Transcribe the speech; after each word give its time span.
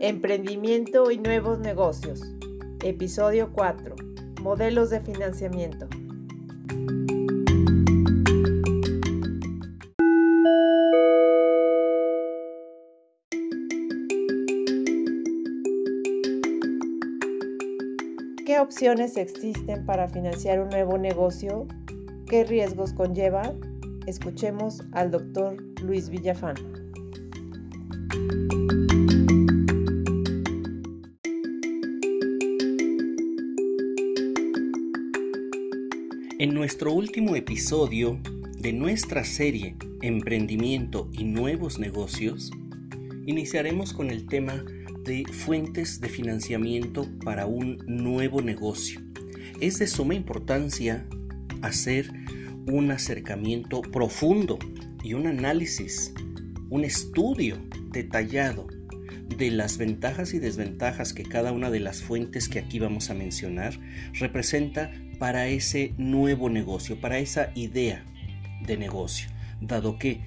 Emprendimiento 0.00 1.10
y 1.10 1.18
nuevos 1.18 1.58
negocios. 1.58 2.22
Episodio 2.84 3.50
4. 3.52 3.96
Modelos 4.42 4.90
de 4.90 5.00
financiamiento. 5.00 5.88
¿Qué 18.46 18.60
opciones 18.60 19.16
existen 19.16 19.84
para 19.84 20.08
financiar 20.08 20.60
un 20.60 20.68
nuevo 20.68 20.96
negocio? 20.96 21.66
¿Qué 22.28 22.44
riesgos 22.44 22.92
conlleva? 22.92 23.52
Escuchemos 24.06 24.80
al 24.92 25.10
doctor 25.10 25.56
Luis 25.82 26.08
Villafán. 26.08 26.54
Nuestro 36.78 36.92
último 36.92 37.34
episodio 37.34 38.20
de 38.56 38.72
nuestra 38.72 39.24
serie 39.24 39.74
Emprendimiento 40.00 41.10
y 41.12 41.24
Nuevos 41.24 41.80
Negocios, 41.80 42.52
iniciaremos 43.26 43.92
con 43.92 44.10
el 44.10 44.26
tema 44.26 44.64
de 45.02 45.24
fuentes 45.24 46.00
de 46.00 46.08
financiamiento 46.08 47.08
para 47.24 47.46
un 47.46 47.82
nuevo 47.88 48.42
negocio. 48.42 49.00
Es 49.60 49.80
de 49.80 49.88
suma 49.88 50.14
importancia 50.14 51.04
hacer 51.62 52.12
un 52.68 52.92
acercamiento 52.92 53.82
profundo 53.82 54.60
y 55.02 55.14
un 55.14 55.26
análisis, 55.26 56.14
un 56.70 56.84
estudio 56.84 57.58
detallado 57.90 58.68
de 59.36 59.50
las 59.50 59.78
ventajas 59.78 60.32
y 60.32 60.38
desventajas 60.38 61.12
que 61.12 61.24
cada 61.24 61.50
una 61.50 61.70
de 61.70 61.80
las 61.80 62.02
fuentes 62.02 62.48
que 62.48 62.60
aquí 62.60 62.78
vamos 62.78 63.10
a 63.10 63.14
mencionar 63.14 63.80
representa 64.12 64.92
para 65.18 65.48
ese 65.48 65.94
nuevo 65.98 66.48
negocio, 66.48 67.00
para 67.00 67.18
esa 67.18 67.50
idea 67.54 68.04
de 68.62 68.76
negocio, 68.76 69.28
dado 69.60 69.98
que 69.98 70.20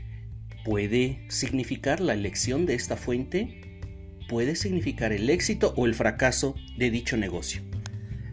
puede 0.64 1.26
significar 1.30 2.00
la 2.00 2.14
elección 2.14 2.66
de 2.66 2.76
esta 2.76 2.98
fuente, 2.98 3.80
puede 4.28 4.56
significar 4.56 5.12
el 5.12 5.30
éxito 5.30 5.74
o 5.76 5.86
el 5.86 5.96
fracaso 5.96 6.56
de 6.78 6.92
dicho 6.92 7.18
negocio. 7.18 7.62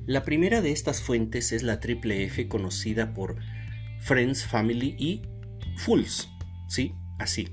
La 0.07 0.25
primera 0.25 0.63
de 0.63 0.73
estas 0.73 1.03
fuentes 1.03 1.53
es 1.53 1.63
la 1.63 1.81
triple 1.81 2.25
F 2.25 2.49
conocida 2.49 3.13
por 3.13 3.37
Friends, 4.01 4.45
Family 4.47 4.97
y 4.99 5.23
Fools, 5.77 6.29
¿sí? 6.69 6.93
Así. 7.19 7.49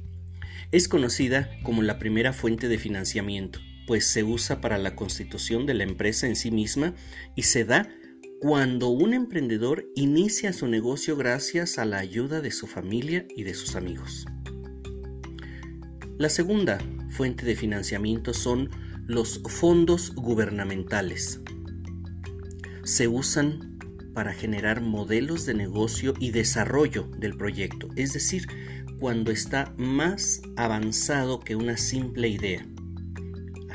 Es 0.72 0.88
conocida 0.88 1.50
como 1.64 1.82
la 1.82 2.00
primera 2.00 2.34
fuente 2.34 2.68
de 2.68 2.78
financiamiento, 2.78 3.60
pues 3.88 4.08
se 4.08 4.24
usa 4.24 4.62
para 4.62 4.78
la 4.78 4.96
constitución 4.96 5.66
de 5.66 5.74
la 5.74 5.84
empresa 5.84 6.28
en 6.28 6.36
sí 6.36 6.52
misma 6.52 6.94
y 7.36 7.44
se 7.44 7.66
da 7.66 7.90
cuando 8.48 8.90
un 8.90 9.16
emprendedor 9.16 9.90
inicia 9.96 10.54
su 10.54 10.68
negocio 10.68 11.18
gracias 11.18 11.80
a 11.80 11.86
la 11.86 11.98
ayuda 11.98 12.42
de 12.42 12.52
su 12.52 12.68
familia 12.68 13.26
y 13.36 13.42
de 13.42 13.56
sus 13.56 13.76
amigos. 13.76 14.28
La 16.20 16.30
segunda 16.30 16.78
fuente 17.10 17.44
de 17.44 17.56
financiamiento 17.56 18.36
son 18.36 18.70
los 19.08 19.42
fondos 19.50 20.14
gubernamentales. 20.14 21.42
Se 22.84 23.08
usan 23.08 23.80
para 24.14 24.32
generar 24.32 24.80
modelos 24.80 25.48
de 25.48 25.56
negocio 25.56 26.14
y 26.20 26.30
desarrollo 26.30 27.10
del 27.18 27.36
proyecto, 27.36 27.90
es 27.96 28.14
decir, 28.14 28.46
cuando 29.00 29.32
está 29.32 29.74
más 29.76 30.44
avanzado 30.56 31.40
que 31.40 31.56
una 31.56 31.78
simple 31.78 32.28
idea. 32.28 32.64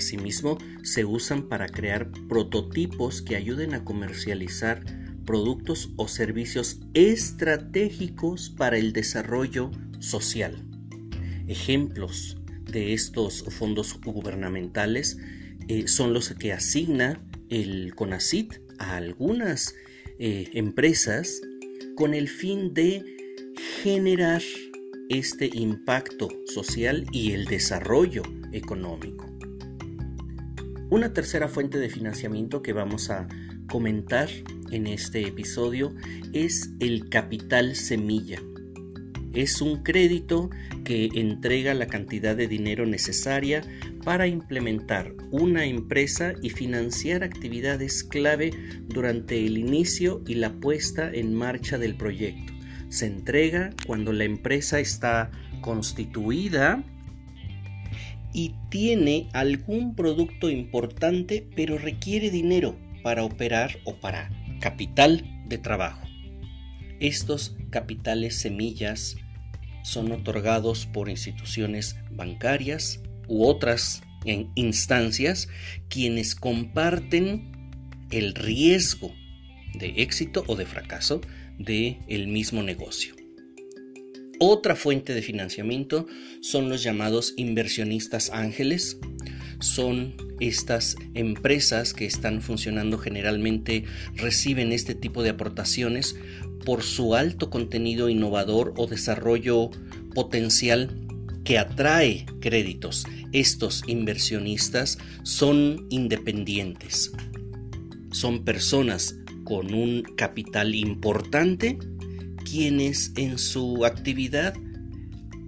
Asimismo, 0.01 0.57
se 0.83 1.05
usan 1.05 1.47
para 1.47 1.69
crear 1.69 2.11
prototipos 2.27 3.21
que 3.21 3.37
ayuden 3.37 3.75
a 3.75 3.85
comercializar 3.85 4.83
productos 5.27 5.91
o 5.97 6.09
servicios 6.09 6.81
estratégicos 6.95 8.49
para 8.49 8.79
el 8.79 8.95
desarrollo 8.95 9.71
social. 9.99 10.65
Ejemplos 11.49 12.39
de 12.65 12.95
estos 12.95 13.45
fondos 13.51 14.01
gubernamentales 14.01 15.19
eh, 15.69 15.87
son 15.87 16.15
los 16.15 16.31
que 16.31 16.55
asigna 16.55 17.23
el 17.51 17.95
CONACIT 17.95 18.55
a 18.79 18.97
algunas 18.97 19.75
eh, 20.19 20.49
empresas 20.55 21.43
con 21.95 22.15
el 22.15 22.27
fin 22.27 22.73
de 22.73 23.05
generar 23.83 24.41
este 25.11 25.51
impacto 25.53 26.31
social 26.47 27.05
y 27.13 27.33
el 27.33 27.45
desarrollo 27.45 28.23
económico. 28.51 29.30
Una 30.91 31.13
tercera 31.13 31.47
fuente 31.47 31.79
de 31.79 31.89
financiamiento 31.89 32.63
que 32.63 32.73
vamos 32.73 33.11
a 33.11 33.29
comentar 33.71 34.29
en 34.73 34.89
este 34.89 35.25
episodio 35.25 35.95
es 36.33 36.71
el 36.81 37.09
capital 37.09 37.77
semilla. 37.77 38.43
Es 39.33 39.63
un 39.63 39.85
crédito 39.85 40.51
que 40.83 41.09
entrega 41.15 41.75
la 41.75 41.87
cantidad 41.87 42.35
de 42.35 42.49
dinero 42.49 42.87
necesaria 42.87 43.63
para 44.03 44.27
implementar 44.27 45.15
una 45.31 45.65
empresa 45.65 46.33
y 46.43 46.51
financiar 46.51 47.23
actividades 47.23 48.03
clave 48.03 48.51
durante 48.89 49.47
el 49.47 49.59
inicio 49.59 50.25
y 50.27 50.35
la 50.35 50.55
puesta 50.55 51.09
en 51.13 51.35
marcha 51.35 51.79
del 51.79 51.97
proyecto. 51.97 52.53
Se 52.89 53.07
entrega 53.07 53.71
cuando 53.87 54.13
la 54.13 54.25
empresa 54.25 54.81
está 54.81 55.31
constituida 55.61 56.83
y 58.33 58.55
tiene 58.71 59.29
algún 59.33 59.95
producto 59.95 60.51
importante 60.51 61.49
pero 61.57 61.79
requiere 61.79 62.31
dinero 62.31 62.77
para 63.03 63.25
operar 63.25 63.79
o 63.85 63.97
para 63.97 64.31
capital 64.61 65.25
de 65.47 65.59
trabajo. 65.59 66.03
Estos 67.01 67.57
capitales 67.71 68.37
semillas 68.37 69.17
son 69.83 70.13
otorgados 70.13 70.87
por 70.87 71.09
instituciones 71.09 71.97
bancarias, 72.11 73.01
u 73.27 73.47
otras 73.47 74.03
instancias 74.55 75.49
quienes 75.89 76.35
comparten 76.35 77.73
el 78.11 78.35
riesgo 78.35 79.15
de 79.79 80.03
éxito 80.03 80.45
o 80.47 80.57
de 80.57 80.67
fracaso 80.67 81.21
de 81.59 81.99
el 82.09 82.27
mismo 82.27 82.63
negocio. 82.63 83.20
Otra 84.43 84.75
fuente 84.75 85.13
de 85.13 85.21
financiamiento 85.21 86.07
son 86.41 86.71
los 86.71 86.83
llamados 86.83 87.35
inversionistas 87.37 88.31
ángeles. 88.31 88.99
Son 89.61 90.15
estas 90.41 90.97
empresas 91.13 91.93
que 91.93 92.07
están 92.07 92.41
funcionando 92.41 92.97
generalmente 92.97 93.85
reciben 94.15 94.73
este 94.73 94.95
tipo 94.95 95.23
de 95.23 95.29
aportaciones 95.29 96.17
por 96.65 96.83
su 96.83 97.15
alto 97.15 97.51
contenido 97.51 98.09
innovador 98.09 98.73
o 98.79 98.87
desarrollo 98.87 99.69
potencial 100.15 100.89
que 101.45 101.59
atrae 101.59 102.25
créditos. 102.41 103.05
Estos 103.33 103.83
inversionistas 103.89 104.97
son 105.23 105.87
independientes. 105.91 107.13
Son 108.11 108.43
personas 108.43 109.17
con 109.45 109.75
un 109.75 110.01
capital 110.17 110.75
importante 110.75 111.79
quienes 112.51 113.13
en 113.17 113.39
su 113.39 113.85
actividad 113.85 114.55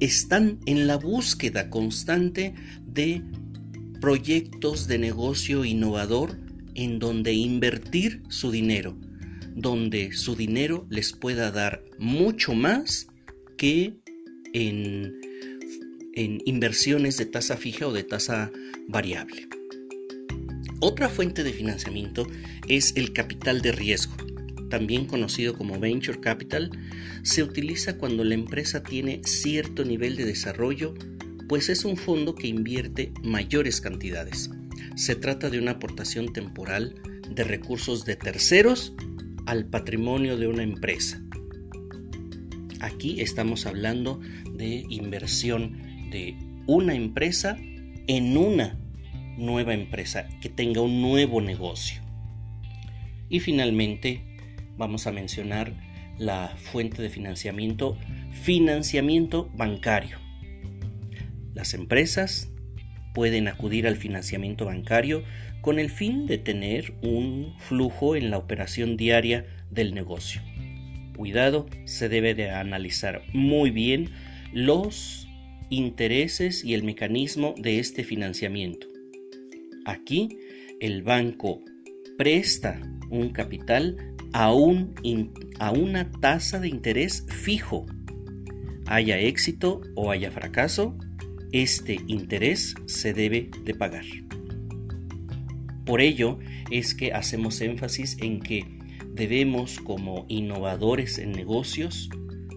están 0.01 0.59
en 0.67 0.87
la 0.87 0.97
búsqueda 0.97 1.71
constante 1.71 2.55
de 2.87 3.23
proyectos 4.01 4.87
de 4.87 4.99
negocio 4.99 5.65
innovador 5.65 6.39
en 6.75 6.99
donde 6.99 7.33
invertir 7.33 8.23
su 8.29 8.51
dinero, 8.51 8.97
donde 9.55 10.12
su 10.12 10.37
dinero 10.37 10.87
les 10.91 11.12
pueda 11.12 11.51
dar 11.51 11.85
mucho 11.99 12.55
más 12.55 13.07
que 13.57 13.97
en 14.53 15.23
en 16.15 16.43
inversiones 16.44 17.17
de 17.17 17.26
tasa 17.26 17.56
fija 17.56 17.87
o 17.87 17.93
de 17.93 18.05
tasa 18.05 18.50
variable. 18.88 19.49
Otra 20.81 21.09
fuente 21.09 21.43
de 21.44 21.53
financiamiento 21.53 22.26
es 22.69 22.94
el 22.97 23.12
capital 23.12 23.62
de 23.62 23.73
riesgo, 23.73 24.17
también 24.73 25.05
conocido 25.05 25.55
como 25.55 25.79
venture 25.79 26.19
capital, 26.19 26.71
se 27.23 27.43
utiliza 27.43 27.99
cuando 27.99 28.25
la 28.25 28.33
empresa 28.33 28.83
tiene 28.83 29.21
cierto 29.23 29.85
nivel 29.85 30.17
de 30.17 30.25
desarrollo, 30.25 30.95
pues 31.47 31.69
es 31.69 31.85
un 31.85 31.99
fondo 31.99 32.35
que 32.35 32.47
invierte 32.47 33.13
mayores 33.23 33.83
cantidades. 33.83 34.51
Se 34.97 35.15
trata 35.15 35.51
de 35.51 35.59
una 35.59 35.73
aportación 35.73 36.33
temporal 36.33 36.95
de 37.29 37.45
recursos 37.45 38.07
de 38.07 38.17
terceros 38.17 38.95
al 39.45 39.67
patrimonio 39.67 40.39
de 40.39 40.47
una 40.47 40.63
empresa. 40.63 41.23
Aquí 42.81 43.21
estamos 43.21 43.67
hablando 43.67 44.21
de 44.55 44.87
inversión 44.89 45.77
de 46.11 46.35
una 46.67 46.95
empresa 46.95 47.59
en 48.07 48.39
una 48.39 48.79
nueva 49.37 49.75
empresa 49.75 50.27
que 50.41 50.49
tenga 50.49 50.81
un 50.81 51.03
nuevo 51.03 51.43
negocio. 51.43 52.01
Y 53.29 53.41
finalmente 53.41 54.31
vamos 54.77 55.07
a 55.07 55.13
mencionar 55.13 55.73
la 56.19 56.55
fuente 56.57 57.03
de 57.03 57.09
financiamiento, 57.09 57.97
financiamiento 58.31 59.51
bancario. 59.55 60.19
Las 61.55 61.75
empresas 61.75 62.51
pueden 63.15 63.49
acudir 63.49 63.87
al 63.87 63.97
financiamiento 63.97 64.67
bancario 64.67 65.23
con 65.61 65.79
el 65.79 65.91
fin 65.91 66.27
de 66.27 66.39
tener 66.39 66.95
un 67.03 67.55
flujo 67.59 68.17
en 68.17 68.31
la 68.31 68.39
operación 68.39 68.97
diaria 68.97 69.47
del 69.71 69.95
negocio. 69.95 70.43
Cuidado, 71.17 71.67
se 71.85 72.09
debe 72.09 72.35
de 72.35 72.51
analizar 72.51 73.23
muy 73.33 73.71
bien 73.71 74.11
los 74.53 75.29
intereses 75.71 76.65
y 76.65 76.75
el 76.75 76.83
mecanismo 76.83 77.55
de 77.57 77.79
este 77.79 78.05
financiamiento. 78.05 78.87
Aquí 79.85 80.39
el 80.81 81.03
banco 81.03 81.61
presta 82.19 82.81
un 83.12 83.31
capital 83.31 83.97
a, 84.32 84.53
un, 84.53 84.94
a 85.59 85.70
una 85.70 86.11
tasa 86.11 86.59
de 86.59 86.69
interés 86.69 87.25
fijo. 87.29 87.87
Haya 88.87 89.19
éxito 89.19 89.82
o 89.94 90.11
haya 90.11 90.31
fracaso, 90.31 90.97
este 91.53 92.00
interés 92.06 92.75
se 92.87 93.12
debe 93.12 93.50
de 93.64 93.75
pagar. 93.75 94.05
Por 95.85 96.00
ello 96.00 96.38
es 96.70 96.94
que 96.94 97.12
hacemos 97.12 97.61
énfasis 97.61 98.17
en 98.20 98.41
que 98.41 98.64
debemos 99.14 99.79
como 99.79 100.25
innovadores 100.29 101.19
en 101.19 101.32
negocios 101.32 102.09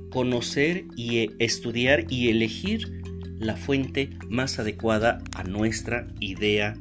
conocer 0.10 0.86
y 0.96 1.30
estudiar 1.40 2.06
y 2.10 2.30
elegir 2.30 3.02
la 3.38 3.58
fuente 3.58 4.12
más 4.30 4.60
adecuada 4.60 5.22
a 5.36 5.44
nuestra 5.44 6.08
idea 6.22 6.76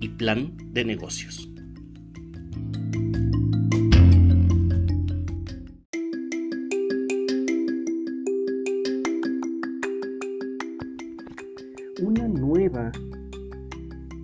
y 0.00 0.08
plan 0.08 0.56
de 0.72 0.84
negocios. 0.84 1.51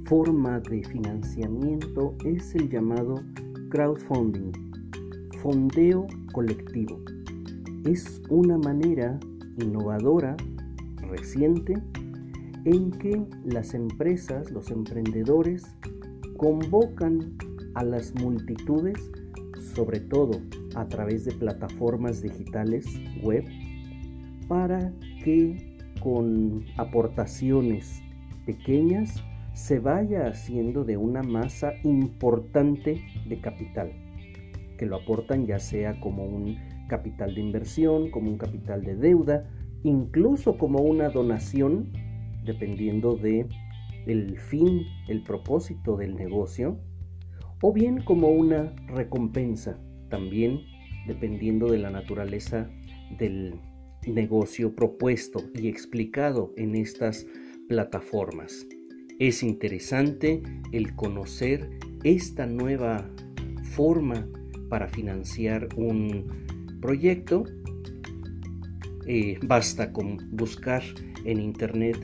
Forma 0.09 0.59
de 0.61 0.83
financiamiento 0.85 2.15
es 2.25 2.55
el 2.55 2.71
llamado 2.71 3.23
crowdfunding, 3.69 4.53
fondeo 5.43 6.07
colectivo. 6.33 6.99
Es 7.85 8.23
una 8.31 8.57
manera 8.57 9.21
innovadora, 9.59 10.35
reciente, 11.11 11.75
en 12.65 12.91
que 12.93 13.23
las 13.45 13.75
empresas, 13.75 14.51
los 14.51 14.71
emprendedores, 14.71 15.65
convocan 16.39 17.37
a 17.75 17.85
las 17.85 18.15
multitudes, 18.15 18.99
sobre 19.75 20.01
todo 20.01 20.41
a 20.75 20.87
través 20.87 21.27
de 21.27 21.33
plataformas 21.33 22.23
digitales 22.23 22.87
web, 23.23 23.45
para 24.49 24.91
que 25.23 25.77
con 26.01 26.65
aportaciones 26.79 28.01
pequeñas 28.47 29.23
se 29.59 29.81
vaya 29.81 30.29
haciendo 30.29 30.85
de 30.85 30.97
una 30.97 31.25
masa 31.25 31.75
importante 31.83 33.03
de 33.29 33.41
capital, 33.41 33.91
que 34.79 34.87
lo 34.87 34.97
aportan 34.97 35.47
ya 35.47 35.59
sea 35.59 35.99
como 35.99 36.25
un 36.25 36.57
capital 36.89 37.35
de 37.35 37.41
inversión, 37.41 38.13
como 38.13 38.31
un 38.31 38.39
capital 38.39 38.85
de 38.85 38.95
deuda, 38.95 39.51
incluso 39.83 40.57
como 40.57 40.79
una 40.79 41.09
donación, 41.09 41.91
dependiendo 42.45 43.17
de 43.17 43.49
el 44.07 44.39
fin, 44.39 44.85
el 45.09 45.25
propósito 45.25 45.97
del 45.97 46.15
negocio, 46.15 46.79
o 47.61 47.73
bien 47.73 48.05
como 48.05 48.29
una 48.29 48.73
recompensa, 48.87 49.77
también 50.09 50.61
dependiendo 51.09 51.67
de 51.67 51.79
la 51.79 51.91
naturaleza 51.91 52.71
del 53.19 53.61
negocio 54.07 54.77
propuesto 54.77 55.41
y 55.53 55.67
explicado 55.67 56.53
en 56.57 56.77
estas 56.77 57.27
plataformas. 57.69 58.65
Es 59.19 59.43
interesante 59.43 60.43
el 60.71 60.95
conocer 60.95 61.69
esta 62.05 62.47
nueva 62.47 63.11
forma 63.65 64.29
para 64.69 64.87
financiar 64.87 65.69
un 65.77 66.79
proyecto. 66.81 67.43
Eh, 69.07 69.39
basta 69.43 69.93
con 69.93 70.19
buscar 70.31 70.85
en 71.25 71.41
internet 71.41 71.97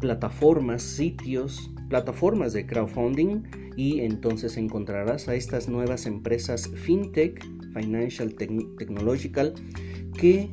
plataformas, 0.00 0.82
sitios, 0.82 1.70
plataformas 1.90 2.54
de 2.54 2.66
crowdfunding 2.66 3.42
y 3.76 4.00
entonces 4.00 4.56
encontrarás 4.56 5.28
a 5.28 5.34
estas 5.34 5.68
nuevas 5.68 6.06
empresas 6.06 6.70
fintech, 6.74 7.44
financial 7.74 8.34
technological, 8.34 9.52
que 10.18 10.48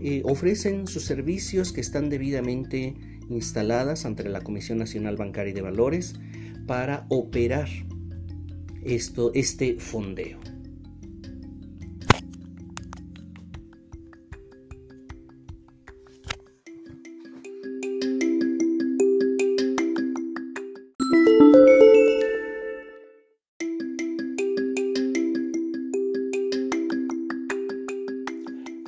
eh, 0.00 0.22
ofrecen 0.24 0.88
sus 0.88 1.04
servicios 1.04 1.72
que 1.72 1.80
están 1.80 2.10
debidamente 2.10 2.94
instaladas 3.28 4.04
ante 4.04 4.28
la 4.28 4.40
Comisión 4.40 4.78
Nacional 4.78 5.16
Bancaria 5.16 5.50
y 5.50 5.54
de 5.54 5.62
Valores 5.62 6.14
para 6.66 7.06
operar 7.08 7.68
esto, 8.84 9.32
este 9.34 9.78
fondeo. 9.78 10.38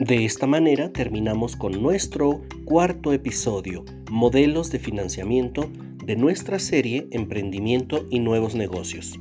De 0.09 0.25
esta 0.25 0.47
manera 0.47 0.91
terminamos 0.91 1.55
con 1.55 1.83
nuestro 1.83 2.41
cuarto 2.65 3.13
episodio, 3.13 3.85
Modelos 4.11 4.71
de 4.71 4.79
Financiamiento 4.79 5.71
de 6.03 6.17
nuestra 6.17 6.59
serie 6.59 7.09
Emprendimiento 7.11 8.07
y 8.09 8.21
Nuevos 8.21 8.55
Negocios. 8.55 9.21